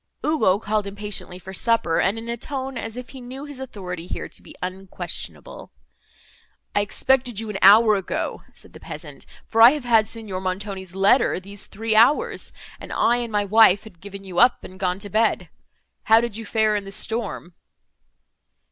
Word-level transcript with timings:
Ugo 0.25 0.57
called 0.57 0.87
impatiently 0.87 1.37
for 1.37 1.53
supper, 1.53 1.99
and 1.99 2.17
in 2.17 2.27
a 2.27 2.35
tone 2.35 2.75
as 2.75 2.97
if 2.97 3.09
he 3.09 3.21
knew 3.21 3.45
his 3.45 3.59
authority 3.59 4.07
here 4.07 4.27
to 4.27 4.41
be 4.41 4.55
unquestionable. 4.59 5.71
"I 6.75 6.81
expected 6.81 7.39
you 7.39 7.51
an 7.51 7.59
hour 7.61 7.93
ago," 7.93 8.41
said 8.55 8.73
the 8.73 8.79
peasant, 8.79 9.27
"for 9.47 9.61
I 9.61 9.73
have 9.73 9.83
had 9.83 10.07
Signor 10.07 10.41
Montoni's 10.41 10.95
letter 10.95 11.39
these 11.39 11.67
three 11.67 11.95
hours, 11.95 12.51
and 12.79 12.91
I 12.91 13.17
and 13.17 13.31
my 13.31 13.45
wife 13.45 13.83
had 13.83 14.01
given 14.01 14.23
you 14.23 14.39
up, 14.39 14.63
and 14.63 14.79
gone 14.79 14.97
to 14.97 15.09
bed. 15.11 15.49
How 16.05 16.19
did 16.19 16.35
you 16.35 16.47
fare 16.47 16.75
in 16.75 16.83
the 16.85 16.91
storm?" 16.91 17.53